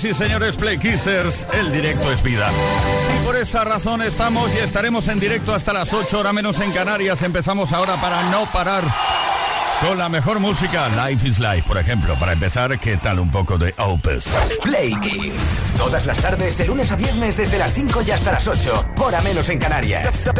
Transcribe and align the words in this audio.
Señoras 0.00 0.04
y 0.04 0.24
señores 0.24 0.56
Play 0.56 0.78
Kissers, 0.78 1.46
el 1.52 1.72
directo 1.72 2.10
es 2.10 2.22
vida. 2.22 2.48
Y 3.14 3.24
por 3.24 3.36
esa 3.36 3.64
razón 3.64 4.00
estamos 4.00 4.54
y 4.54 4.58
estaremos 4.58 5.08
en 5.08 5.20
directo 5.20 5.54
hasta 5.54 5.74
las 5.74 5.92
8 5.92 6.20
horas 6.20 6.32
menos 6.32 6.58
en 6.60 6.72
Canarias. 6.72 7.20
Empezamos 7.20 7.72
ahora 7.72 8.00
para 8.00 8.22
no 8.30 8.50
parar 8.50 8.84
con 9.82 9.98
la 9.98 10.08
mejor 10.08 10.40
música, 10.40 10.88
Life 10.88 11.28
is 11.28 11.38
Life, 11.38 11.64
por 11.66 11.76
ejemplo. 11.76 12.14
Para 12.18 12.32
empezar, 12.32 12.78
¿qué 12.78 12.96
tal 12.96 13.18
un 13.18 13.30
poco 13.30 13.58
de 13.58 13.74
Opus? 13.76 14.24
Play 14.62 14.94
Kiss. 15.00 15.58
Todas 15.76 16.06
las 16.06 16.18
tardes, 16.18 16.56
de 16.56 16.66
lunes 16.66 16.90
a 16.92 16.96
viernes, 16.96 17.36
desde 17.36 17.58
las 17.58 17.74
5 17.74 18.00
y 18.06 18.10
hasta 18.10 18.32
las 18.32 18.48
8. 18.48 18.92
Hora 19.00 19.20
menos 19.20 19.50
en 19.50 19.58
Canarias. 19.58 20.30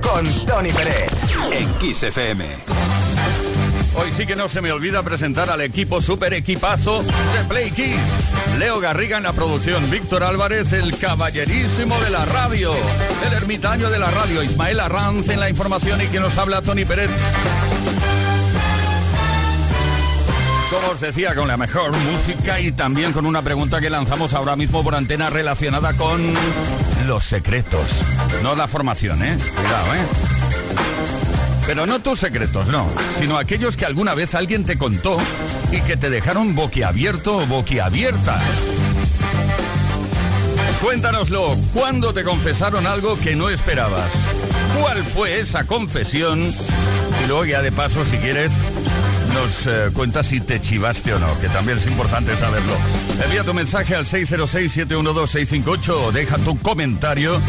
Con 0.00 0.46
Tony 0.46 0.72
Pérez. 0.72 1.12
En 1.52 1.74
Kiss 1.74 2.04
FM. 2.04 2.71
Hoy 3.94 4.10
sí 4.10 4.26
que 4.26 4.36
no 4.36 4.48
se 4.48 4.62
me 4.62 4.72
olvida 4.72 5.02
presentar 5.02 5.50
al 5.50 5.60
equipo 5.60 6.00
super 6.00 6.32
equipazo 6.32 7.02
de 7.02 7.44
Play 7.48 7.70
Kiss. 7.70 7.96
Leo 8.58 8.80
Garriga 8.80 9.18
en 9.18 9.24
la 9.24 9.32
producción, 9.32 9.90
Víctor 9.90 10.22
Álvarez, 10.22 10.72
el 10.72 10.96
caballerísimo 10.98 11.98
de 12.00 12.10
la 12.10 12.24
radio, 12.24 12.72
el 13.26 13.32
ermitaño 13.34 13.90
de 13.90 13.98
la 13.98 14.10
radio, 14.10 14.42
Ismael 14.42 14.80
Arranz 14.80 15.28
en 15.28 15.40
la 15.40 15.50
información 15.50 16.00
y 16.00 16.06
quien 16.06 16.22
nos 16.22 16.38
habla, 16.38 16.62
Tony 16.62 16.84
Pérez. 16.84 17.10
Como 20.70 20.88
os 20.88 21.00
decía, 21.00 21.34
con 21.34 21.48
la 21.48 21.58
mejor 21.58 21.92
música 21.92 22.58
y 22.60 22.72
también 22.72 23.12
con 23.12 23.26
una 23.26 23.42
pregunta 23.42 23.78
que 23.78 23.90
lanzamos 23.90 24.32
ahora 24.32 24.56
mismo 24.56 24.82
por 24.82 24.94
antena 24.94 25.28
relacionada 25.28 25.92
con 25.92 26.18
los 27.06 27.24
secretos. 27.24 27.82
No 28.42 28.56
la 28.56 28.66
formación, 28.68 29.22
¿eh? 29.22 29.36
Cuidado, 29.54 29.94
¿eh? 29.94 31.31
Pero 31.66 31.86
no 31.86 32.00
tus 32.00 32.18
secretos, 32.18 32.68
no, 32.68 32.88
sino 33.18 33.38
aquellos 33.38 33.76
que 33.76 33.86
alguna 33.86 34.14
vez 34.14 34.34
alguien 34.34 34.64
te 34.64 34.76
contó 34.76 35.16
y 35.70 35.80
que 35.82 35.96
te 35.96 36.10
dejaron 36.10 36.54
boquiabierto 36.54 37.38
o 37.38 37.46
boquiabierta. 37.46 38.40
Cuéntanoslo, 40.82 41.56
¿cuándo 41.72 42.12
te 42.12 42.24
confesaron 42.24 42.86
algo 42.86 43.16
que 43.16 43.36
no 43.36 43.48
esperabas? 43.48 44.10
¿Cuál 44.80 45.04
fue 45.04 45.38
esa 45.38 45.64
confesión? 45.64 46.42
Y 46.42 47.28
luego 47.28 47.44
ya 47.44 47.62
de 47.62 47.70
paso, 47.70 48.04
si 48.04 48.16
quieres, 48.16 48.52
nos 49.32 49.66
eh, 49.66 49.90
cuentas 49.94 50.26
si 50.26 50.40
te 50.40 50.60
chivaste 50.60 51.14
o 51.14 51.18
no, 51.20 51.38
que 51.40 51.48
también 51.48 51.78
es 51.78 51.86
importante 51.86 52.36
saberlo. 52.36 52.72
Envía 53.24 53.44
tu 53.44 53.54
mensaje 53.54 53.94
al 53.94 54.06
606-712-658 54.06 55.88
o 55.90 56.10
deja 56.10 56.36
tu 56.38 56.58
comentario 56.58 57.40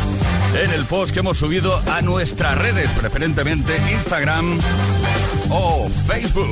en 0.55 0.71
el 0.71 0.85
post 0.85 1.13
que 1.13 1.19
hemos 1.19 1.37
subido 1.37 1.75
a 1.91 2.01
nuestras 2.01 2.57
redes, 2.57 2.91
preferentemente 2.91 3.77
Instagram 3.91 4.59
o 5.49 5.89
Facebook. 6.07 6.49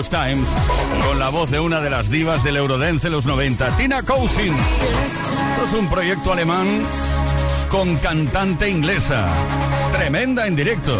Times 0.00 0.48
con 1.06 1.18
la 1.18 1.28
voz 1.28 1.50
de 1.50 1.60
una 1.60 1.80
de 1.80 1.90
las 1.90 2.08
divas 2.08 2.42
del 2.42 2.56
Eurodance 2.56 3.08
de 3.08 3.10
los 3.10 3.26
90, 3.26 3.76
Tina 3.76 4.02
Cousins. 4.02 4.56
Esto 5.50 5.66
es 5.66 5.72
un 5.74 5.90
proyecto 5.90 6.32
alemán 6.32 6.66
con 7.68 7.96
cantante 7.98 8.70
inglesa. 8.70 9.28
Tremenda 9.92 10.46
en 10.46 10.56
directo. 10.56 10.96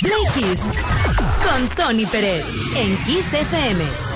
Play 0.00 0.56
con 1.44 1.68
Tony 1.76 2.06
Pérez 2.06 2.46
en 2.76 2.96
Kiss 3.04 3.34
FM. 3.34 4.07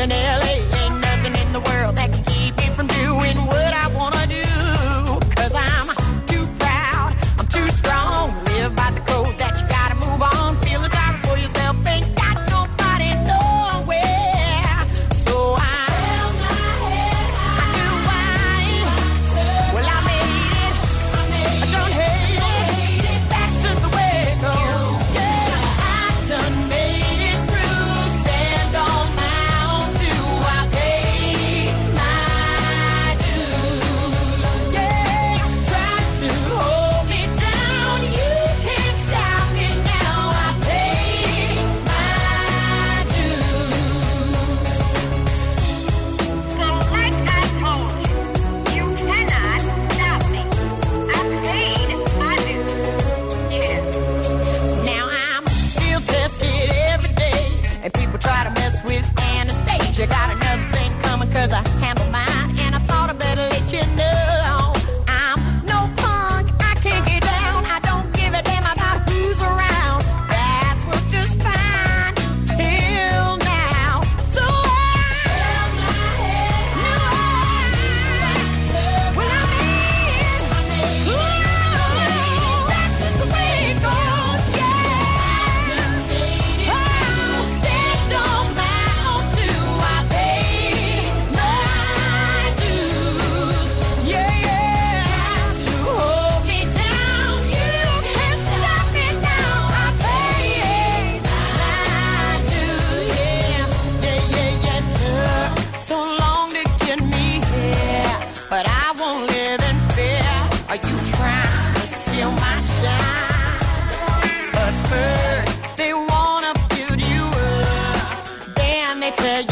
Chanel 0.00 0.49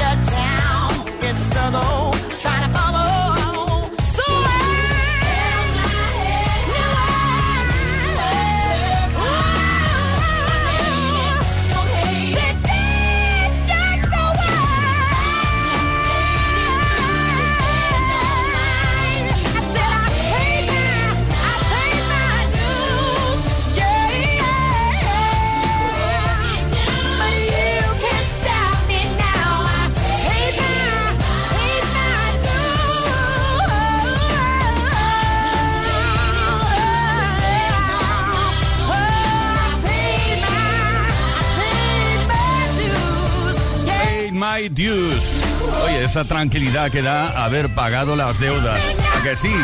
It's 0.01 0.31
town 0.31 1.09
is 1.23 1.41
a 1.41 1.45
struggle. 1.51 2.18
Esa 46.05 46.25
tranquilidad 46.25 46.91
que 46.91 47.03
da 47.03 47.45
haber 47.45 47.75
pagado 47.75 48.17
las 48.17 48.39
deudas. 48.39 48.81
¿A 49.19 49.23
que 49.23 49.35
sí? 49.35 49.55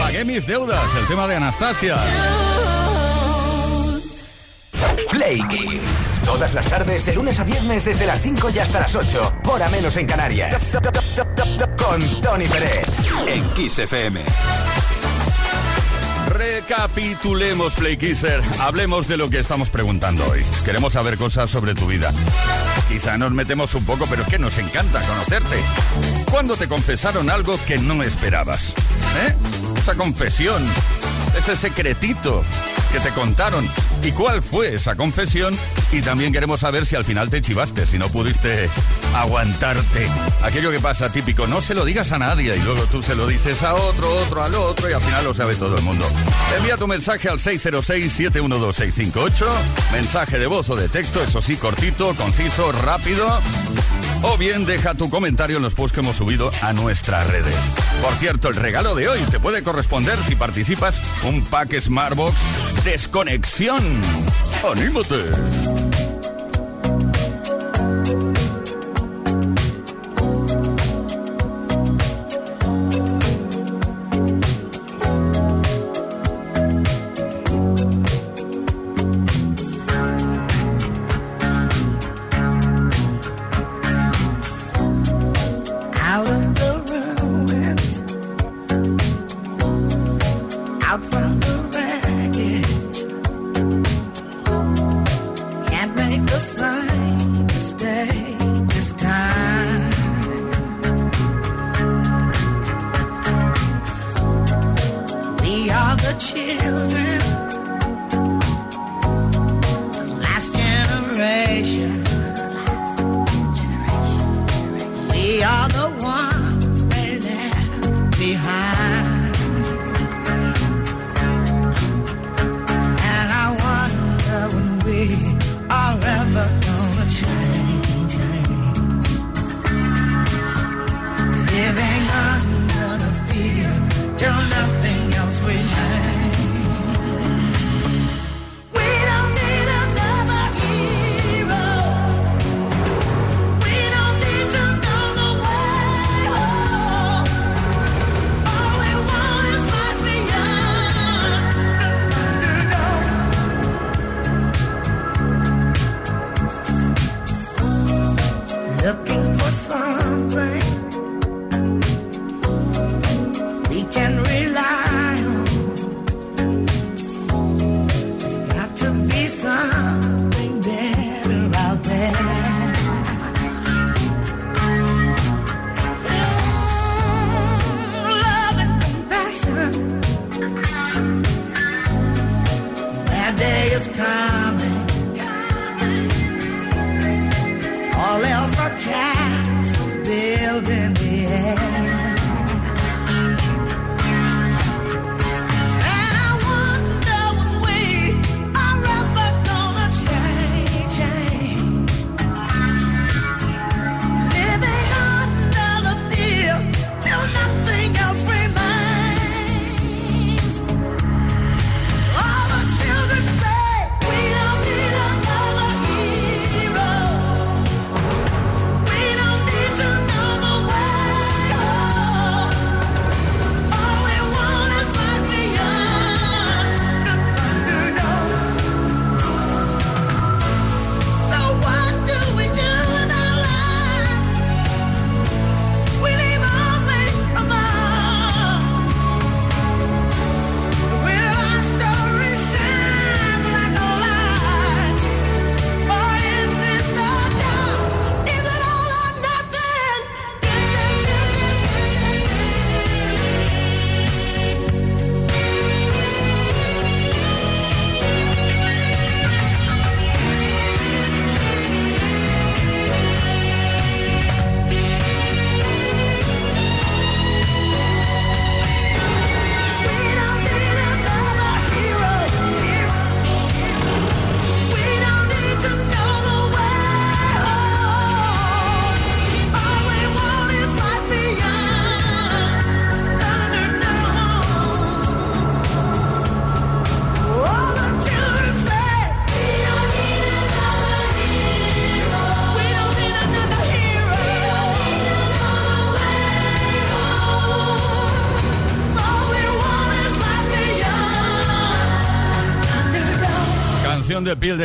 Pagué 0.00 0.24
mis 0.24 0.46
deudas, 0.46 0.84
el 0.98 1.06
tema 1.06 1.26
de 1.26 1.36
Anastasia. 1.36 1.96
Play 5.10 5.42
Kiss. 5.48 6.08
Todas 6.24 6.54
las 6.54 6.66
tardes, 6.68 7.04
de 7.04 7.14
lunes 7.14 7.38
a 7.38 7.44
viernes, 7.44 7.84
desde 7.84 8.06
las 8.06 8.20
5 8.22 8.50
y 8.50 8.58
hasta 8.58 8.80
las 8.80 8.94
8. 8.94 9.40
Hora 9.48 9.68
menos 9.68 9.96
en 9.96 10.06
Canarias. 10.06 10.76
Con 11.76 12.20
Tony 12.22 12.46
Pérez. 12.46 12.88
En 13.26 13.44
Kiss 13.50 13.78
FM. 13.78 14.20
Recapitulemos, 16.28 17.74
Playkisser. 17.74 18.40
Hablemos 18.60 19.06
de 19.06 19.16
lo 19.16 19.28
que 19.28 19.40
estamos 19.40 19.68
preguntando 19.70 20.26
hoy. 20.28 20.44
Queremos 20.64 20.94
saber 20.94 21.18
cosas 21.18 21.50
sobre 21.50 21.74
tu 21.74 21.86
vida. 21.86 22.12
Quizá 22.90 23.16
nos 23.16 23.30
metemos 23.30 23.72
un 23.76 23.84
poco, 23.84 24.04
pero 24.10 24.22
es 24.22 24.28
que 24.28 24.38
nos 24.40 24.58
encanta 24.58 25.00
conocerte. 25.02 25.56
¿Cuándo 26.28 26.56
te 26.56 26.66
confesaron 26.66 27.30
algo 27.30 27.56
que 27.64 27.78
no 27.78 28.02
esperabas? 28.02 28.74
¿Eh? 29.28 29.34
Esa 29.78 29.94
confesión, 29.94 30.60
ese 31.38 31.56
secretito 31.56 32.42
que 32.90 33.00
te 33.00 33.10
contaron. 33.10 33.68
¿Y 34.02 34.12
cuál 34.12 34.42
fue 34.42 34.74
esa 34.74 34.96
confesión? 34.96 35.56
Y 35.92 36.00
también 36.00 36.32
queremos 36.32 36.60
saber 36.60 36.86
si 36.86 36.96
al 36.96 37.04
final 37.04 37.30
te 37.30 37.40
chivaste, 37.40 37.86
si 37.86 37.98
no 37.98 38.08
pudiste 38.08 38.68
aguantarte. 39.14 40.08
Aquello 40.42 40.70
que 40.70 40.80
pasa 40.80 41.10
típico, 41.10 41.46
no 41.46 41.62
se 41.62 41.74
lo 41.74 41.84
digas 41.84 42.12
a 42.12 42.18
nadie 42.18 42.56
y 42.56 42.60
luego 42.60 42.82
tú 42.84 43.02
se 43.02 43.14
lo 43.14 43.26
dices 43.26 43.62
a 43.62 43.74
otro, 43.74 44.10
otro 44.20 44.42
al 44.42 44.54
otro 44.54 44.88
y 44.88 44.92
al 44.92 45.00
final 45.00 45.24
lo 45.24 45.34
sabe 45.34 45.54
todo 45.54 45.76
el 45.76 45.82
mundo. 45.82 46.06
Envía 46.56 46.76
tu 46.76 46.86
mensaje 46.86 47.28
al 47.28 47.38
606-712-658, 47.38 49.46
mensaje 49.92 50.38
de 50.38 50.46
voz 50.46 50.70
o 50.70 50.76
de 50.76 50.88
texto, 50.88 51.22
eso 51.22 51.40
sí, 51.40 51.56
cortito, 51.56 52.14
conciso, 52.14 52.70
rápido. 52.72 53.40
O 54.22 54.36
bien 54.36 54.66
deja 54.66 54.94
tu 54.94 55.08
comentario 55.08 55.56
en 55.56 55.62
los 55.62 55.74
posts 55.74 55.94
que 55.94 56.00
hemos 56.00 56.16
subido 56.16 56.50
a 56.62 56.72
nuestras 56.72 57.26
redes. 57.26 57.54
Por 58.02 58.14
cierto, 58.14 58.48
el 58.48 58.56
regalo 58.56 58.94
de 58.94 59.08
hoy 59.08 59.20
te 59.30 59.40
puede 59.40 59.62
corresponder 59.62 60.18
si 60.22 60.36
participas 60.36 61.00
un 61.24 61.42
pack 61.44 61.80
Smartbox 61.80 62.36
Desconexión. 62.84 63.80
¡Anímate! 64.70 65.79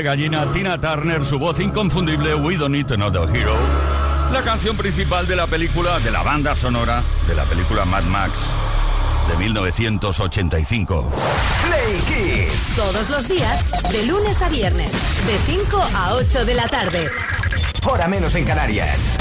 gallina, 0.05 0.45
Tina 0.51 0.79
Turner, 0.79 1.25
su 1.25 1.39
voz 1.39 1.59
inconfundible, 1.59 2.35
We 2.35 2.57
Don't 2.57 2.75
Need 2.75 2.91
Another 2.91 3.27
Hero, 3.35 3.57
la 4.31 4.43
canción 4.43 4.77
principal 4.77 5.25
de 5.25 5.35
la 5.35 5.47
película, 5.47 5.99
de 5.99 6.11
la 6.11 6.21
banda 6.21 6.55
sonora, 6.55 7.01
de 7.27 7.33
la 7.33 7.45
película 7.45 7.85
Mad 7.85 8.03
Max 8.03 8.37
de 9.27 9.35
1985. 9.35 11.11
Play 11.65 11.99
Kiss. 12.07 12.75
Todos 12.75 13.09
los 13.09 13.27
días, 13.27 13.65
de 13.91 14.05
lunes 14.05 14.39
a 14.43 14.49
viernes, 14.49 14.91
de 14.91 15.53
5 15.53 15.81
a 15.95 16.13
8 16.13 16.45
de 16.45 16.53
la 16.53 16.67
tarde. 16.67 17.09
Hora 17.83 18.07
menos 18.07 18.35
en 18.35 18.45
Canarias. 18.45 19.17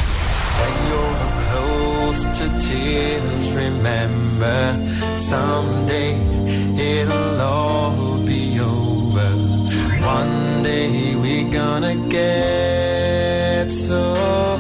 One 10.05 10.63
day 10.63 11.15
we're 11.17 11.51
gonna 11.51 11.97
get 12.11 13.73
so 13.73 14.59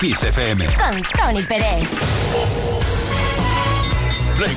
Kiss 0.00 0.22
FM. 0.22 0.64
Con 0.64 1.02
Tony 1.18 1.42
Pérez. 1.42 1.86
Play 4.34 4.56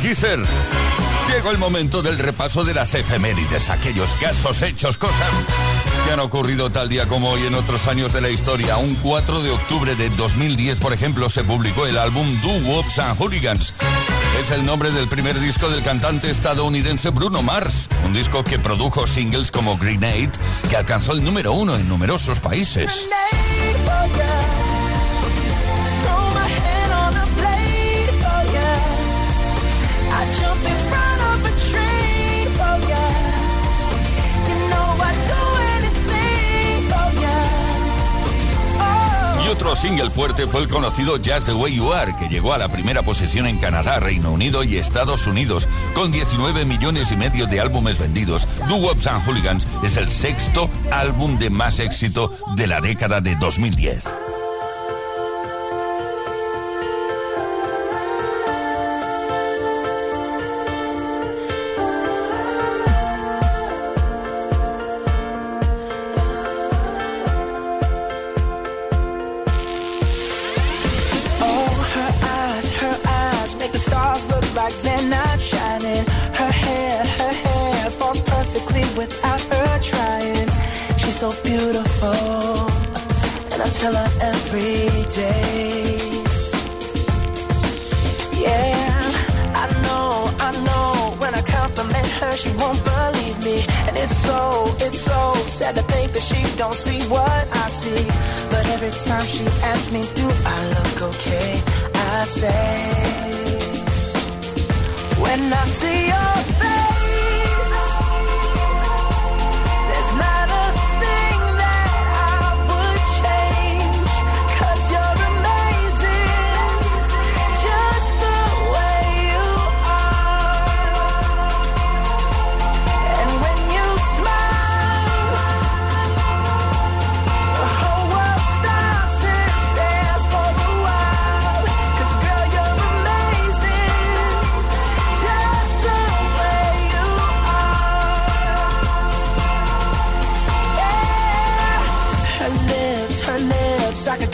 Llegó 1.28 1.52
el 1.52 1.58
momento 1.58 2.02
del 2.02 2.18
repaso 2.18 2.64
de 2.64 2.74
las 2.74 2.94
efemérides, 2.94 3.70
aquellos 3.70 4.10
casos, 4.22 4.62
hechos, 4.62 4.96
cosas 4.96 5.34
que 6.06 6.14
han 6.14 6.22
ocurrido 6.22 6.70
tal 6.70 6.88
día 6.88 7.08
como 7.08 7.30
hoy 7.30 7.46
en 7.46 7.56
otros 7.56 7.88
años 7.88 8.14
de 8.14 8.22
la 8.22 8.30
historia. 8.30 8.78
Un 8.78 8.96
4 8.96 9.44
de 9.44 9.52
octubre 9.52 9.96
de 9.96 10.10
2010, 10.12 10.80
por 10.80 10.94
ejemplo, 10.94 11.28
se 11.28 11.44
publicó 11.44 11.88
el 11.88 11.98
álbum 11.98 12.26
Do 12.42 12.70
Wops 12.70 13.00
and 13.00 13.20
Hooligans. 13.20 13.74
Es 14.42 14.50
el 14.52 14.66
nombre 14.66 14.92
del 14.92 15.10
primer 15.10 15.38
disco 15.42 15.70
del 15.70 15.84
cantante 15.84 16.30
estadounidense 16.30 17.10
Bruno 17.10 17.42
Mars, 17.42 17.90
un 18.06 18.14
disco 18.14 18.46
que 18.46 18.60
produjo 18.60 19.08
singles 19.08 19.52
como 19.52 19.78
Grenade, 19.78 20.32
que 20.70 20.78
alcanzó 20.78 21.12
el 21.12 21.22
número 21.22 21.52
uno 21.52 21.76
en 21.76 21.90
numerosos 21.90 22.40
países. 22.40 23.08
Otro 39.64 39.76
single 39.78 40.12
fuerte 40.12 40.46
fue 40.46 40.60
el 40.60 40.68
conocido 40.68 41.14
Just 41.14 41.46
the 41.46 41.54
Way 41.54 41.76
You 41.78 41.94
Are, 41.94 42.14
que 42.18 42.28
llegó 42.28 42.52
a 42.52 42.58
la 42.58 42.68
primera 42.68 43.02
posición 43.02 43.48
en 43.48 43.60
Canadá, 43.60 43.98
Reino 44.02 44.34
Unido 44.34 44.62
y 44.66 44.76
Estados 44.76 45.26
Unidos, 45.26 45.70
con 45.96 46.12
19 46.12 46.66
millones 46.66 47.14
y 47.14 47.16
medio 47.16 47.48
de 47.48 47.62
álbumes 47.62 47.98
vendidos. 47.98 48.46
Do 48.68 48.76
Wops 48.76 49.08
and 49.08 49.26
Hooligans 49.26 49.66
es 49.82 49.96
el 49.96 50.10
sexto 50.10 50.70
álbum 50.92 51.40
de 51.40 51.50
más 51.50 51.80
éxito 51.80 52.38
de 52.58 52.68
la 52.68 52.82
década 52.82 53.22
de 53.22 53.38
2010. 53.38 54.33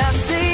I 0.00 0.10
see 0.10 0.53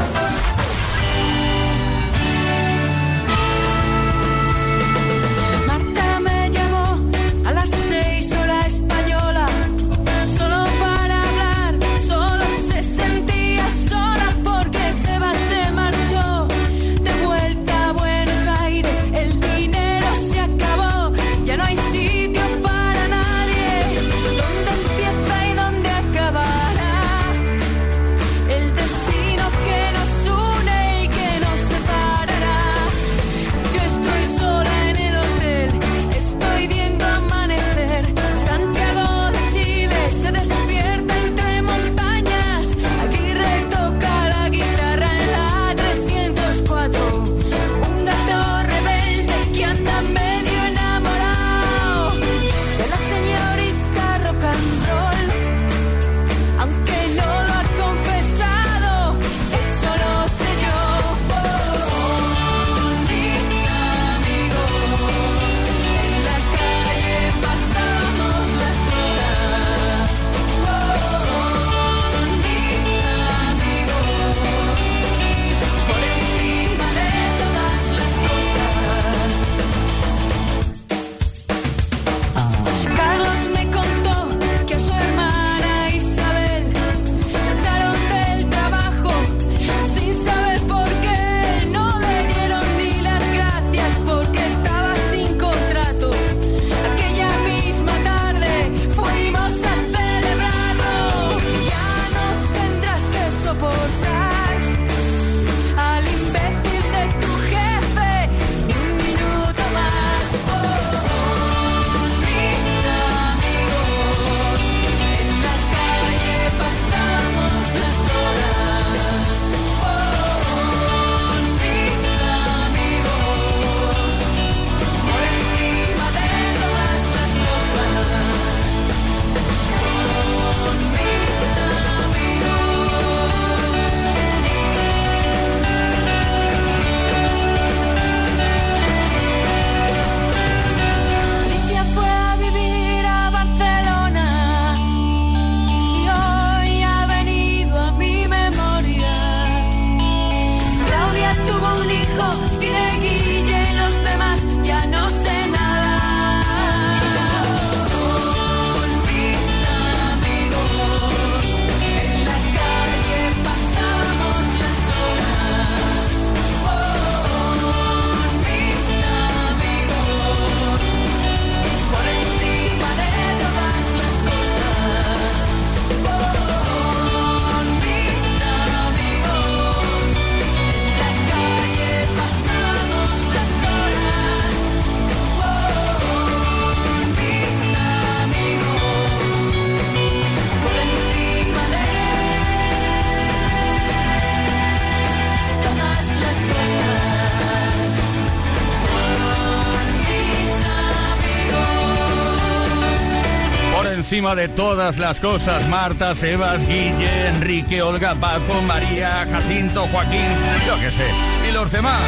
De 204.35 204.47
todas 204.47 204.97
las 204.97 205.19
cosas. 205.19 205.67
Marta, 205.67 206.15
Sebas, 206.15 206.65
Guille, 206.65 207.27
Enrique, 207.27 207.81
Olga, 207.81 208.15
Paco, 208.15 208.61
María, 208.61 209.27
Jacinto, 209.29 209.87
Joaquín, 209.91 210.25
yo 210.65 210.79
qué 210.79 210.91
sé. 210.91 211.05
Y 211.49 211.51
los 211.51 211.71
demás. 211.71 212.01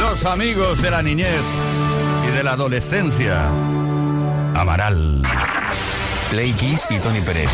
Los 0.00 0.24
amigos 0.26 0.82
de 0.82 0.90
la 0.90 1.02
niñez 1.02 1.42
y 2.26 2.36
de 2.36 2.42
la 2.42 2.52
adolescencia. 2.52 3.46
Amaral. 4.54 5.22
Play 6.30 6.52
Kiss 6.52 6.86
y 6.90 6.98
Tony 6.98 7.20
Pérez. 7.20 7.50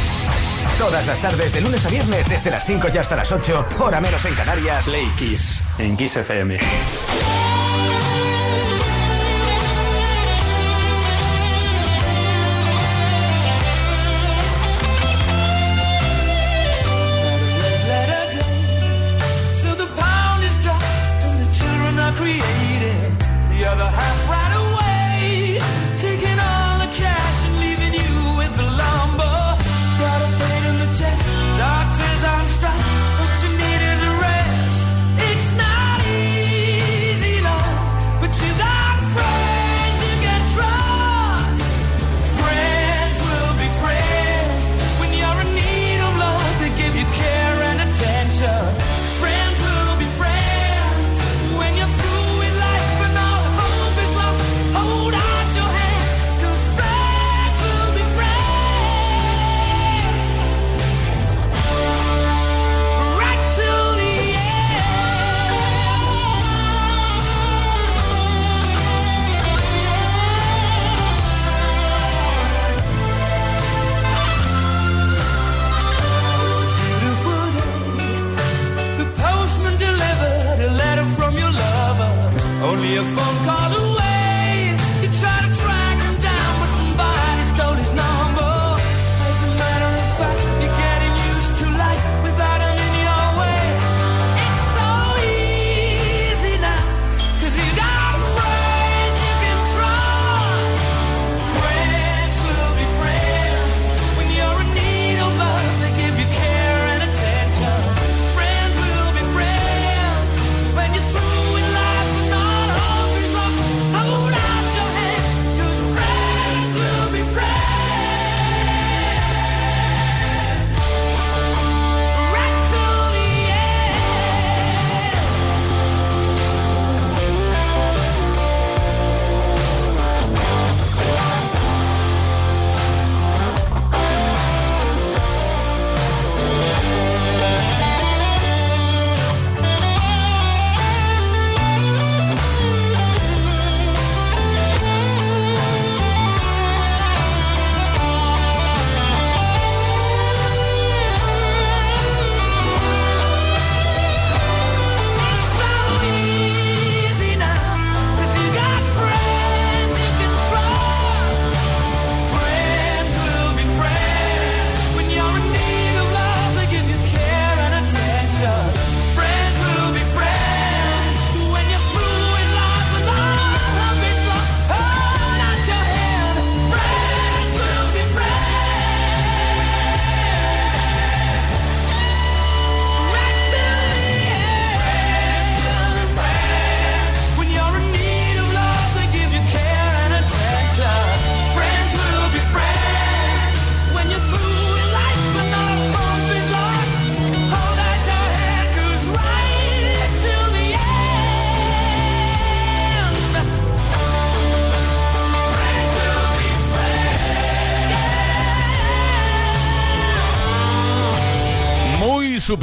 Todas 0.78 1.06
las 1.06 1.20
tardes, 1.20 1.52
de 1.52 1.60
lunes 1.60 1.86
a 1.86 1.88
viernes, 1.88 2.28
desde 2.28 2.50
las 2.50 2.66
5 2.66 2.88
y 2.92 2.98
hasta 2.98 3.14
las 3.14 3.30
8, 3.30 3.66
hora 3.78 4.00
menos 4.00 4.24
en 4.24 4.34
Canarias. 4.34 4.86
Play 4.86 5.08
Kiss 5.16 5.62
en 5.78 5.96
Kiss 5.96 6.16
FM. 6.16 6.58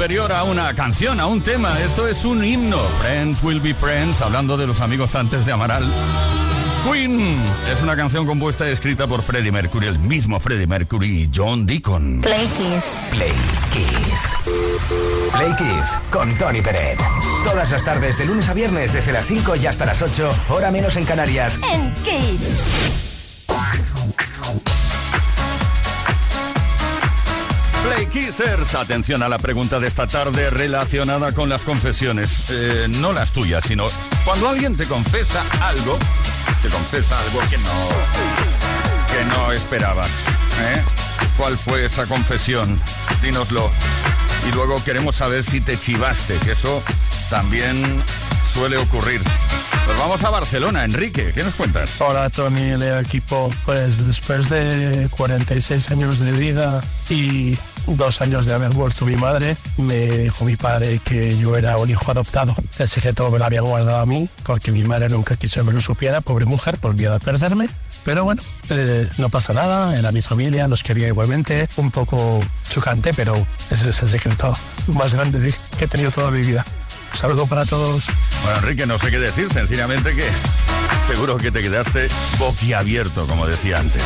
Superior 0.02 0.32
a 0.32 0.42
una 0.42 0.74
canción, 0.74 1.20
a 1.20 1.26
un 1.28 1.42
tema. 1.42 1.78
Esto 1.78 2.08
es 2.08 2.24
un 2.24 2.42
himno. 2.42 2.78
Friends 3.00 3.40
will 3.40 3.60
be 3.60 3.72
friends, 3.72 4.20
hablando 4.20 4.56
de 4.56 4.66
los 4.66 4.80
amigos 4.80 5.14
antes 5.14 5.46
de 5.46 5.52
Amaral. 5.52 5.88
Queen 6.84 7.38
es 7.70 7.82
una 7.82 7.94
canción 7.94 8.26
compuesta 8.26 8.68
y 8.68 8.72
escrita 8.72 9.06
por 9.06 9.22
Freddie 9.22 9.52
Mercury, 9.52 9.86
el 9.86 10.00
mismo 10.00 10.40
Freddie 10.40 10.66
Mercury 10.66 11.22
y 11.22 11.30
John 11.32 11.66
Deacon. 11.66 12.20
Play 12.20 12.48
Kiss. 12.48 12.84
Play 13.12 13.32
Kiss. 13.72 14.36
Play 15.36 15.54
Kiss 15.54 15.96
con 16.10 16.36
Tony 16.36 16.62
Pérez. 16.62 16.98
Todas 17.44 17.70
las 17.70 17.84
tardes, 17.84 18.18
de 18.18 18.26
lunes 18.26 18.48
a 18.48 18.54
viernes, 18.54 18.92
desde 18.92 19.12
las 19.12 19.24
5 19.26 19.54
y 19.54 19.66
hasta 19.66 19.86
las 19.86 20.02
8, 20.02 20.34
hora 20.48 20.72
menos 20.72 20.96
en 20.96 21.04
Canarias. 21.04 21.60
En 21.72 21.94
Kiss. 22.02 22.58
Play 27.94 28.08
atención 28.80 29.22
a 29.22 29.28
la 29.28 29.38
pregunta 29.38 29.78
de 29.78 29.86
esta 29.86 30.06
tarde 30.06 30.48
relacionada 30.48 31.32
con 31.32 31.50
las 31.50 31.60
confesiones. 31.60 32.46
Eh, 32.50 32.86
no 32.88 33.12
las 33.12 33.32
tuyas, 33.32 33.64
sino 33.66 33.86
cuando 34.24 34.48
alguien 34.48 34.76
te 34.76 34.86
confesa 34.86 35.44
algo, 35.60 35.98
te 36.62 36.68
confesa 36.70 37.18
algo 37.18 37.40
que 37.50 37.58
no, 37.58 37.88
que 39.12 39.24
no 39.36 39.52
esperabas. 39.52 40.08
¿eh? 40.08 40.82
¿Cuál 41.36 41.58
fue 41.58 41.84
esa 41.84 42.06
confesión? 42.06 42.80
Dínoslo. 43.22 43.70
Y 44.48 44.54
luego 44.54 44.82
queremos 44.84 45.16
saber 45.16 45.44
si 45.44 45.60
te 45.60 45.78
chivaste, 45.78 46.38
que 46.38 46.52
eso 46.52 46.82
también 47.28 47.76
suele 48.52 48.78
ocurrir. 48.78 49.20
Pues 49.86 49.98
vamos 49.98 50.22
a 50.24 50.30
Barcelona, 50.30 50.84
Enrique, 50.84 51.32
¿qué 51.34 51.42
nos 51.42 51.54
cuentas? 51.54 52.00
Hola 52.00 52.30
Tony, 52.30 52.76
Leo 52.76 52.98
equipo. 53.00 53.50
Pues 53.66 54.06
después 54.06 54.48
de 54.48 55.08
46 55.10 55.90
años 55.90 56.18
de 56.20 56.32
vida 56.32 56.82
y 57.10 57.58
dos 57.86 58.20
años 58.20 58.46
de 58.46 58.54
haber 58.54 58.72
muerto 58.72 59.04
mi 59.04 59.16
madre, 59.16 59.56
me 59.76 60.08
dijo 60.18 60.44
mi 60.44 60.56
padre 60.56 61.00
que 61.04 61.36
yo 61.36 61.56
era 61.56 61.76
un 61.76 61.90
hijo 61.90 62.10
adoptado. 62.10 62.54
El 62.78 62.88
secreto 62.88 63.30
me 63.30 63.38
lo 63.38 63.44
había 63.44 63.60
guardado 63.60 63.98
a 63.98 64.06
mí 64.06 64.28
porque 64.44 64.72
mi 64.72 64.84
madre 64.84 65.08
nunca 65.08 65.36
quiso 65.36 65.60
que 65.60 65.66
me 65.66 65.72
lo 65.72 65.80
supiera, 65.80 66.20
pobre 66.20 66.44
mujer, 66.44 66.78
por 66.78 66.94
miedo 66.94 67.14
a 67.14 67.18
perderme. 67.18 67.68
Pero 68.04 68.24
bueno, 68.24 68.42
eh, 68.70 69.08
no 69.18 69.28
pasa 69.28 69.52
nada, 69.52 69.96
era 69.96 70.10
mi 70.10 70.22
familia, 70.22 70.66
los 70.66 70.82
quería 70.82 71.06
igualmente, 71.06 71.68
un 71.76 71.90
poco 71.90 72.40
chocante, 72.68 73.14
pero 73.14 73.34
ese 73.70 73.90
es 73.90 74.02
el 74.02 74.08
secreto 74.08 74.52
más 74.88 75.14
grande 75.14 75.54
que 75.78 75.84
he 75.84 75.88
tenido 75.88 76.10
toda 76.10 76.30
mi 76.30 76.40
vida. 76.40 76.64
Saludos 77.14 77.48
para 77.48 77.64
todos. 77.64 78.06
Bueno, 78.42 78.58
Enrique, 78.58 78.86
no 78.86 78.98
sé 78.98 79.10
qué 79.10 79.18
decir, 79.18 79.52
sencillamente 79.52 80.14
que 80.14 80.24
seguro 81.06 81.36
que 81.36 81.50
te 81.50 81.60
quedaste 81.60 82.08
boquiabierto, 82.38 83.26
como 83.26 83.46
decía 83.46 83.78
antes. 83.78 84.02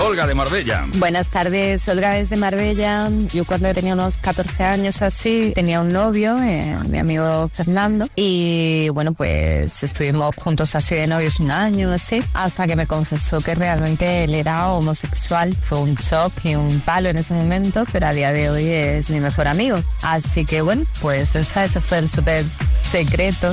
Olga 0.00 0.26
de 0.26 0.34
Marbella. 0.34 0.84
Buenas 0.96 1.30
tardes, 1.30 1.88
Olga 1.88 2.10
desde 2.10 2.36
Marbella. 2.36 3.08
Yo 3.32 3.44
cuando 3.44 3.72
tenía 3.72 3.94
unos 3.94 4.18
14 4.18 4.62
años 4.62 5.00
o 5.00 5.06
así, 5.06 5.52
tenía 5.54 5.80
un 5.80 5.92
novio, 5.92 6.38
eh, 6.42 6.76
mi 6.88 6.98
amigo 6.98 7.48
Fernando, 7.52 8.06
y 8.14 8.88
bueno, 8.90 9.14
pues 9.14 9.82
estuvimos 9.82 10.34
juntos 10.36 10.74
así 10.74 10.94
de 10.94 11.06
novios 11.06 11.40
un 11.40 11.50
año 11.50 11.90
así, 11.92 12.22
hasta 12.34 12.66
que 12.66 12.76
me 12.76 12.86
confesó 12.86 13.40
que 13.40 13.54
realmente 13.54 14.24
él 14.24 14.34
era 14.34 14.68
homosexual. 14.68 15.54
Fue 15.54 15.78
un 15.78 15.94
shock 15.94 16.32
y 16.44 16.54
un 16.54 16.80
palo 16.80 17.08
en 17.08 17.16
ese 17.16 17.32
momento, 17.32 17.84
pero 17.90 18.06
a 18.06 18.12
día 18.12 18.32
de 18.32 18.50
hoy 18.50 18.66
es 18.66 19.08
mi 19.10 19.20
mejor 19.20 19.48
amigo. 19.48 19.82
Así 20.02 20.44
que 20.44 20.60
bueno, 20.60 20.84
pues 21.00 21.34
ese 21.34 21.80
fue 21.80 21.98
el 22.06 22.10
súper 22.10 22.44
secreto. 22.82 23.52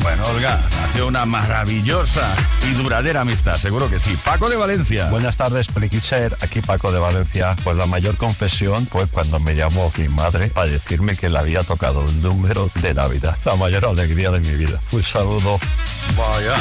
Bueno, 0.00 0.22
Olga, 0.34 0.60
nació 0.82 1.06
una 1.06 1.24
maravillosa 1.24 2.36
y 2.68 2.74
duradera 2.74 3.22
amistad, 3.22 3.56
seguro 3.56 3.88
que 3.88 3.98
sí. 3.98 4.16
Paco 4.24 4.50
de 4.50 4.56
Valencia. 4.56 5.08
Buenas 5.08 5.36
tardes, 5.36 5.68
ser 6.00 6.36
aquí 6.42 6.60
Paco 6.60 6.92
de 6.92 6.98
Valencia. 6.98 7.56
Pues 7.64 7.76
la 7.76 7.86
mayor 7.86 8.16
confesión 8.16 8.86
fue 8.86 9.06
cuando 9.06 9.38
me 9.40 9.54
llamó 9.54 9.90
mi 9.96 10.08
madre 10.08 10.48
para 10.48 10.68
decirme 10.68 11.16
que 11.16 11.30
le 11.30 11.38
había 11.38 11.62
tocado 11.62 12.04
el 12.04 12.20
número 12.20 12.70
de 12.82 12.92
Navidad. 12.92 13.36
La 13.44 13.56
mayor 13.56 13.86
alegría 13.86 14.30
de 14.30 14.40
mi 14.40 14.54
vida. 14.54 14.80
Un 14.92 15.02
saludo. 15.02 15.58
Vaya, 16.16 16.56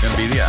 qué 0.00 0.06
envidia. 0.06 0.46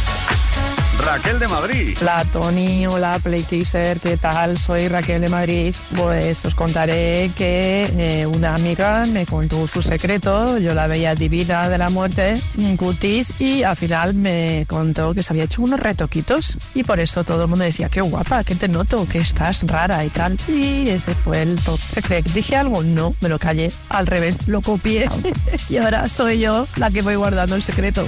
Raquel 1.05 1.39
de 1.39 1.47
Madrid. 1.47 1.97
Hola 2.01 2.25
Tony, 2.31 2.85
hola 2.85 3.19
Playteaser, 3.21 3.99
¿qué 3.99 4.17
tal? 4.17 4.57
Soy 4.57 4.87
Raquel 4.87 5.21
de 5.21 5.29
Madrid. 5.29 5.75
Pues 5.95 6.45
os 6.45 6.55
contaré 6.55 7.31
que 7.35 7.89
eh, 7.97 8.25
una 8.25 8.55
amiga 8.55 9.05
me 9.05 9.25
contó 9.25 9.67
su 9.67 9.81
secreto, 9.81 10.57
yo 10.57 10.73
la 10.73 10.87
veía 10.87 11.15
divina 11.15 11.69
de 11.69 11.77
la 11.77 11.89
muerte, 11.89 12.39
cutis, 12.77 13.39
y 13.39 13.63
al 13.63 13.75
final 13.75 14.13
me 14.13 14.65
contó 14.67 15.13
que 15.13 15.23
se 15.23 15.33
había 15.33 15.45
hecho 15.45 15.61
unos 15.61 15.79
retoquitos 15.79 16.57
y 16.75 16.83
por 16.83 16.99
eso 16.99 17.23
todo 17.23 17.43
el 17.43 17.49
mundo 17.49 17.65
decía, 17.65 17.89
qué 17.89 18.01
guapa, 18.01 18.43
que 18.43 18.55
te 18.55 18.67
noto, 18.67 19.07
que 19.07 19.19
estás 19.19 19.65
rara 19.67 20.03
y 20.05 20.09
tal. 20.09 20.37
Y 20.47 20.89
ese 20.89 21.15
fue 21.15 21.41
el 21.41 21.59
top 21.59 21.79
secret. 21.79 22.25
¿Dije 22.31 22.55
algo? 22.55 22.83
No, 22.83 23.15
me 23.21 23.29
lo 23.29 23.39
callé. 23.39 23.71
Al 23.89 24.07
revés, 24.07 24.47
lo 24.47 24.61
copié 24.61 25.09
y 25.69 25.77
ahora 25.77 26.07
soy 26.07 26.39
yo 26.39 26.67
la 26.75 26.91
que 26.91 27.01
voy 27.01 27.15
guardando 27.15 27.55
el 27.55 27.63
secreto. 27.63 28.07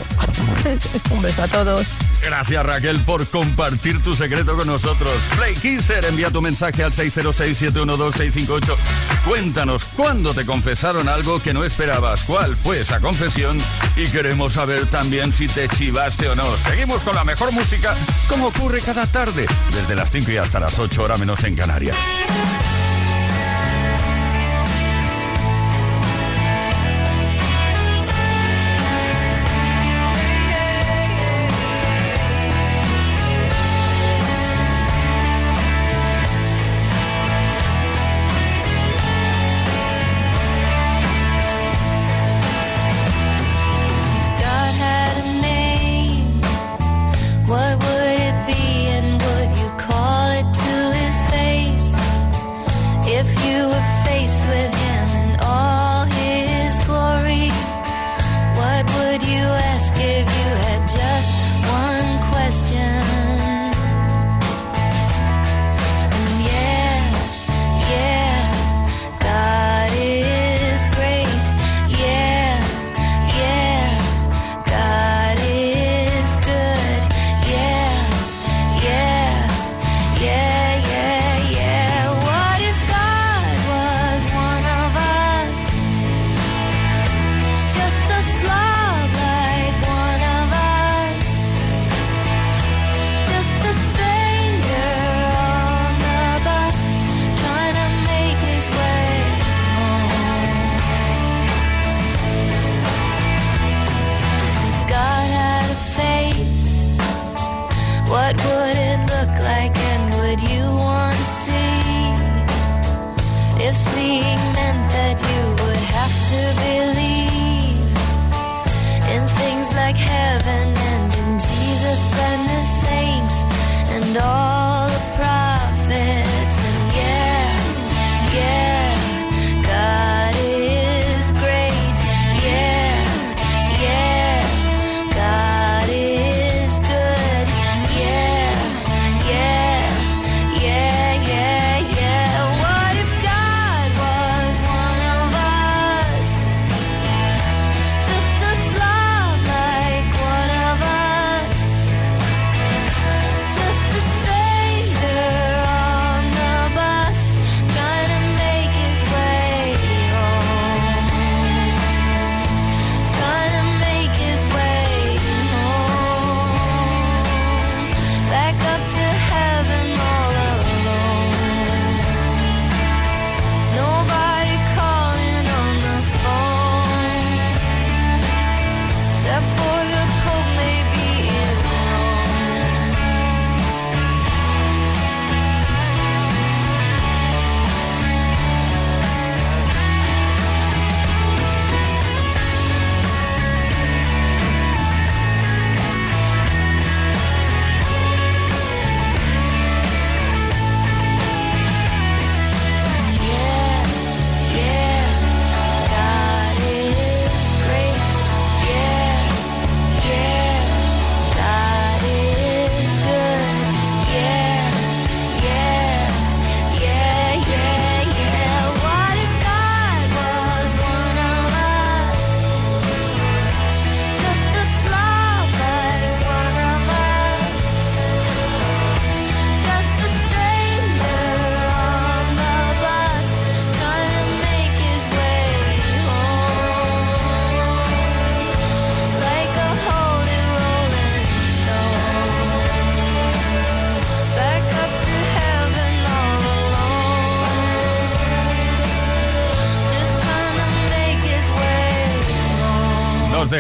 Un 1.12 1.22
beso 1.22 1.44
a 1.44 1.48
todos. 1.48 1.88
Gracias 2.24 2.66
Raquel 2.82 3.00
por 3.02 3.28
compartir 3.28 4.02
tu 4.02 4.16
secreto 4.16 4.58
con 4.58 4.66
nosotros. 4.66 5.12
Play 5.38 5.54
Kisser, 5.54 6.04
envía 6.04 6.32
tu 6.32 6.42
mensaje 6.42 6.84
al 6.84 6.92
606-712-658. 6.92 8.76
Cuéntanos 9.24 9.86
cuándo 9.86 10.34
te 10.34 10.48
confesaron 10.48 11.08
algo 11.08 11.40
que 11.40 11.54
no 11.54 11.64
esperabas, 11.64 12.24
cuál 12.24 12.58
fue 12.58 12.80
esa 12.80 13.00
confesión 13.00 13.60
y 13.98 14.08
queremos 14.08 14.54
saber 14.54 14.88
también 14.88 15.32
si 15.32 15.48
te 15.48 15.70
chivaste 15.70 16.28
o 16.30 16.36
no. 16.36 16.58
Seguimos 16.58 17.04
con 17.04 17.14
la 17.14 17.24
mejor 17.24 17.52
música 17.52 17.96
como 18.28 18.48
ocurre 18.48 18.82
cada 18.82 19.06
tarde, 19.06 19.46
desde 19.74 19.96
las 19.96 20.10
5 20.10 20.32
y 20.32 20.38
hasta 20.38 20.60
las 20.60 20.80
8 20.80 21.04
horas 21.04 21.20
menos 21.20 21.44
en 21.44 21.54
Canarias. 21.56 21.98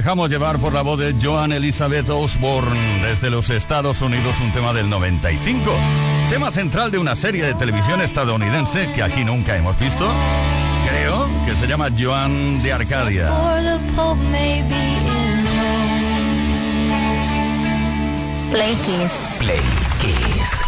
dejamos 0.01 0.31
llevar 0.31 0.57
por 0.57 0.73
la 0.73 0.81
voz 0.81 0.97
de 0.97 1.15
Joan 1.21 1.51
Elizabeth 1.51 2.09
Osborne 2.09 3.05
desde 3.05 3.29
los 3.29 3.51
Estados 3.51 4.01
Unidos, 4.01 4.35
un 4.41 4.51
tema 4.51 4.73
del 4.73 4.89
95. 4.89 5.71
Tema 6.27 6.49
central 6.49 6.89
de 6.89 6.97
una 6.97 7.15
serie 7.15 7.45
de 7.45 7.53
televisión 7.53 8.01
estadounidense 8.01 8.91
que 8.95 9.03
aquí 9.03 9.23
nunca 9.23 9.55
hemos 9.55 9.77
visto, 9.77 10.09
creo, 10.89 11.29
que 11.45 11.53
se 11.53 11.67
llama 11.67 11.89
Joan 11.95 12.57
de 12.63 12.73
Arcadia. 12.73 13.29
Play 18.49 18.73
Kiss. 18.77 19.11
Play 19.37 19.61
Kiss. 20.01 20.61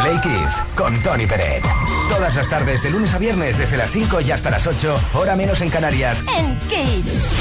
Play 0.00 0.20
Kiss 0.20 0.62
con 0.76 0.96
Tony 1.02 1.26
Peret. 1.26 1.64
Todas 2.08 2.36
las 2.36 2.48
tardes, 2.48 2.84
de 2.84 2.90
lunes 2.90 3.12
a 3.14 3.18
viernes, 3.18 3.58
desde 3.58 3.76
las 3.76 3.90
5 3.90 4.20
y 4.20 4.30
hasta 4.30 4.48
las 4.50 4.64
8, 4.64 4.94
hora 5.14 5.34
menos 5.34 5.60
en 5.60 5.70
Canarias. 5.70 6.22
En 6.38 6.56
Kiss. 6.68 7.34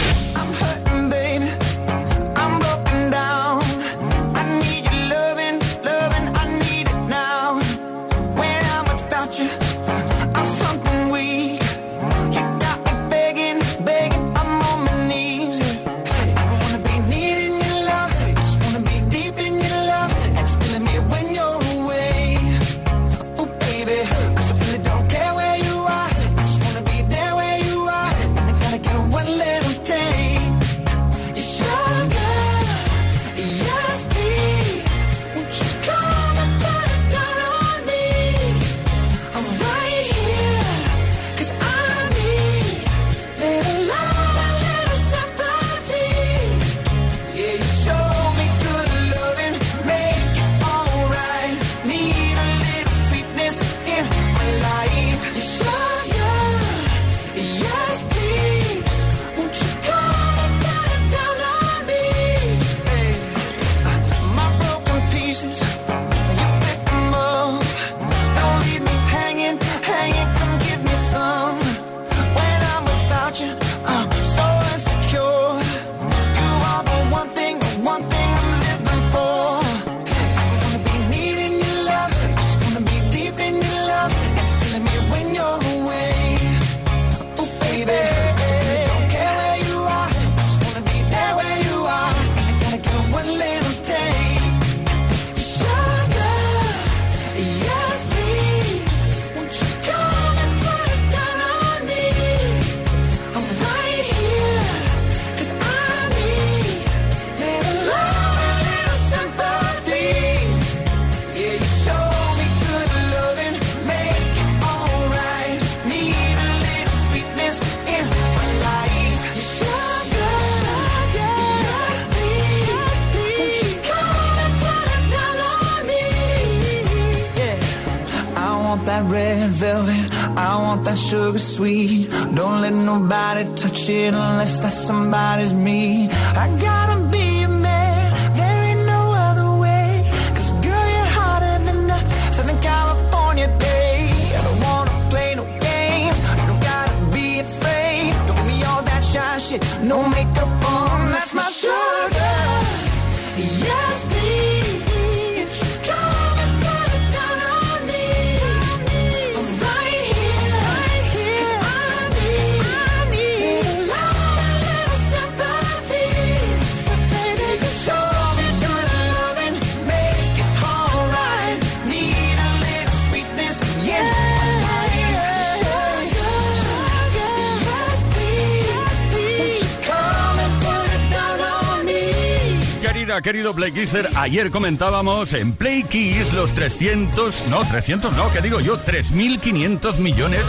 querido 183.22 183.54
Play 183.54 183.72
Kisser. 183.72 184.10
Ayer 184.16 184.52
comentábamos 184.52 185.34
en 185.34 185.54
Play 185.54 185.84
Kiss 185.84 186.34
los 186.34 186.54
300, 186.54 187.48
no, 187.50 187.64
300 187.64 188.14
no, 188.14 188.32
que 188.32 188.42
digo 188.42 188.60
yo, 188.60 188.80
3.500 188.84 189.98
millones 189.98 190.42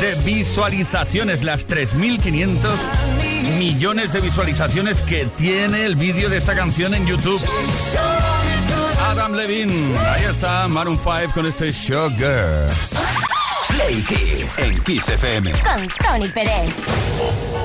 de 0.00 0.14
visualizaciones, 0.24 1.42
las 1.42 1.66
3.500 1.66 2.58
millones 3.58 4.12
de 4.12 4.20
visualizaciones 4.20 5.00
que 5.02 5.26
tiene 5.36 5.84
el 5.84 5.96
vídeo 5.96 6.28
de 6.28 6.36
esta 6.36 6.54
canción 6.54 6.94
en 6.94 7.06
YouTube. 7.06 7.40
Adam 9.08 9.34
Levine, 9.34 9.98
ahí 9.98 10.24
está 10.24 10.68
Maroon 10.68 10.98
5 11.02 11.32
con 11.34 11.46
este 11.46 11.72
Sugar. 11.72 12.66
Play 13.68 14.02
Kiss 14.02 14.58
en 14.58 14.82
Kiss 14.82 15.08
FM. 15.08 15.52
Con 15.52 15.88
Tony 16.00 16.28
Pérez. 16.28 17.63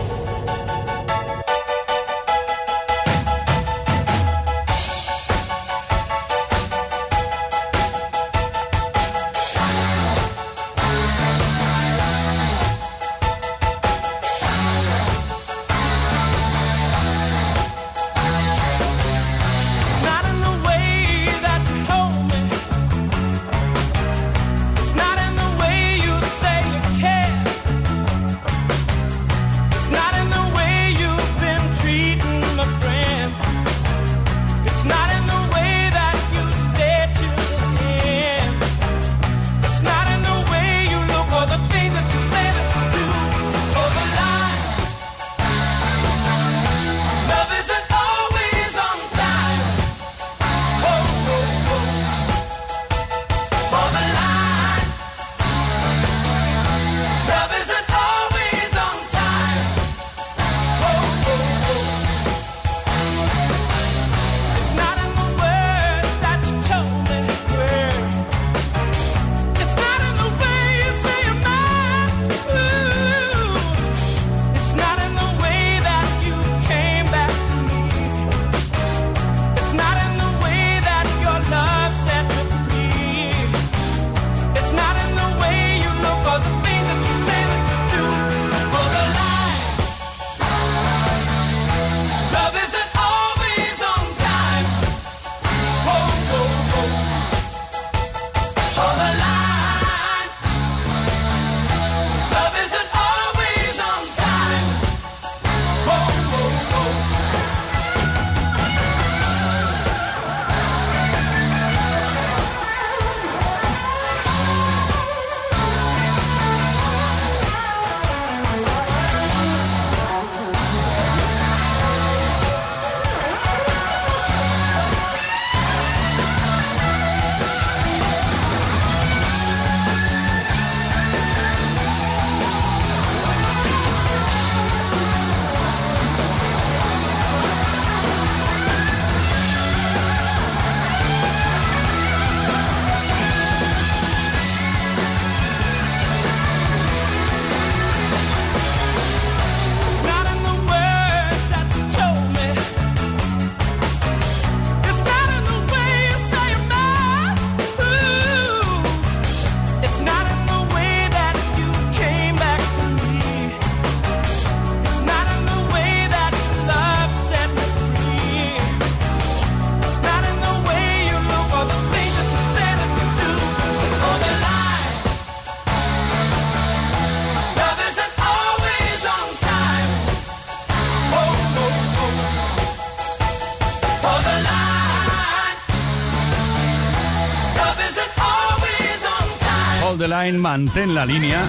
Mantén 190.38 190.93
la 190.93 191.05
línea. 191.05 191.39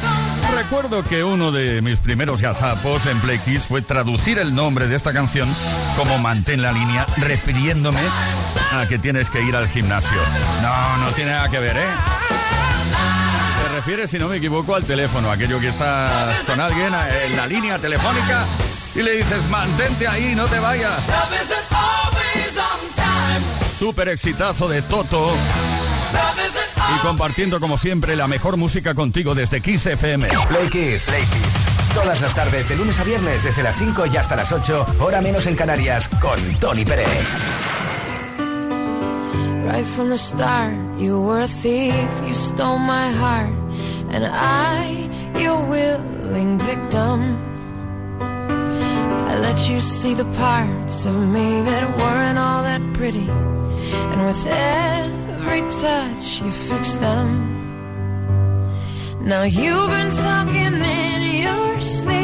Recuerdo 0.54 1.04
que 1.04 1.22
uno 1.22 1.52
de 1.52 1.82
mis 1.82 1.98
primeros 1.98 2.40
gazapos 2.40 3.06
en 3.06 3.18
Play 3.20 3.38
fue 3.58 3.82
traducir 3.82 4.38
el 4.38 4.54
nombre 4.54 4.88
de 4.88 4.96
esta 4.96 5.12
canción 5.12 5.48
como 5.96 6.18
Mantén 6.18 6.62
la 6.62 6.72
línea, 6.72 7.06
refiriéndome 7.18 8.00
a 8.72 8.86
que 8.88 8.98
tienes 8.98 9.28
que 9.28 9.42
ir 9.42 9.54
al 9.54 9.68
gimnasio. 9.68 10.18
No, 10.62 10.96
no 10.98 11.10
tiene 11.12 11.32
nada 11.32 11.48
que 11.48 11.58
ver, 11.58 11.76
¿eh? 11.76 11.90
Se 13.62 13.74
refiere, 13.74 14.08
si 14.08 14.18
no 14.18 14.28
me 14.28 14.36
equivoco, 14.36 14.74
al 14.74 14.84
teléfono, 14.84 15.30
aquello 15.30 15.60
que 15.60 15.68
estás 15.68 16.40
con 16.46 16.60
alguien 16.60 16.92
en 17.26 17.36
la 17.36 17.46
línea 17.46 17.78
telefónica 17.78 18.44
y 18.94 19.02
le 19.02 19.16
dices, 19.16 19.48
mantente 19.48 20.08
ahí, 20.08 20.34
no 20.34 20.46
te 20.46 20.58
vayas. 20.58 21.02
Super 23.78 24.08
exitazo 24.08 24.68
de 24.68 24.82
Toto. 24.82 25.32
Y 26.95 26.99
compartiendo 27.01 27.61
como 27.61 27.78
siempre 27.78 28.16
la 28.16 28.26
mejor 28.26 28.57
música 28.57 28.95
contigo 28.95 29.34
desde 29.34 29.61
Kiss 29.61 29.86
FM. 29.86 30.26
Play 30.49 30.68
Kiss. 30.68 31.05
Play 31.05 31.22
Kiss. 31.22 31.70
Todas 31.95 32.20
las 32.20 32.34
tardes, 32.34 32.68
de 32.68 32.76
lunes 32.76 32.99
a 33.01 33.05
viernes, 33.05 33.43
desde 33.43 33.62
las 33.62 33.76
5 33.76 34.07
y 34.07 34.16
hasta 34.16 34.36
las 34.36 34.53
8, 34.53 34.86
hora 35.01 35.20
menos 35.20 35.47
en 35.47 35.57
Canarias, 35.57 36.09
con 36.20 36.38
Tony 36.61 36.84
Pérez. 36.84 37.09
Right 39.66 39.84
from 39.84 40.09
the 40.09 40.18
start, 40.18 40.72
you 40.99 41.20
were 41.20 41.43
a 41.43 41.49
thief, 41.49 41.95
you 42.26 42.34
stole 42.34 42.78
my 42.78 43.11
heart, 43.12 43.55
and 44.11 44.24
I, 44.24 45.09
your 45.38 45.64
willing 45.68 46.59
victim. 46.59 47.36
I 48.20 49.38
let 49.41 49.68
you 49.68 49.80
see 49.80 50.14
the 50.14 50.26
parts 50.36 51.05
of 51.05 51.16
me 51.16 51.62
that 51.62 51.97
weren't 51.97 52.38
all 52.38 52.62
that 52.62 52.80
pretty, 52.95 53.28
and 53.28 54.26
with 54.26 54.47
it. 54.47 55.19
every 55.51 55.68
touch 55.70 56.40
you 56.40 56.51
fix 56.51 56.94
them. 56.96 57.28
Now 59.20 59.42
you've 59.42 59.90
been 59.90 60.11
talking 60.11 60.74
in 60.74 61.42
your 61.42 61.80
sleep. 61.80 62.19